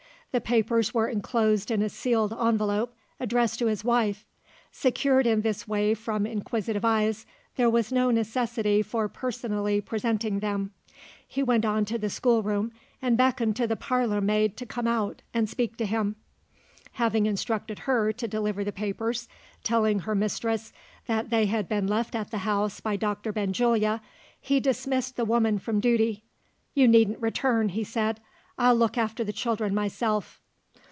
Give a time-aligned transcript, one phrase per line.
[0.33, 4.23] The papers were enclosed in a sealed envelope, addressed to his wife.
[4.71, 7.25] Secured in this way from inquisitive eyes,
[7.57, 10.71] there was no necessity for personally presenting them.
[11.27, 15.21] He went on to the schoolroom, and beckoned to the parlour maid to come out,
[15.33, 16.15] and speak to him.
[16.93, 19.27] Having instructed her to deliver the papers
[19.65, 20.71] telling her mistress
[21.07, 23.99] that they had been left at the house by Doctor Benjulia
[24.39, 26.23] he dismissed the woman from duty.
[26.73, 28.21] "You needn't return," he said;
[28.57, 30.39] "I'll look after the children myself."